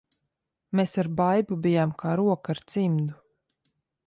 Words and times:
Mēs 0.79 0.95
ar 1.03 1.09
Baibu 1.19 1.57
bijām 1.67 1.95
kā 2.05 2.17
roka 2.23 2.53
ar 2.57 2.63
cimdu. 2.75 3.21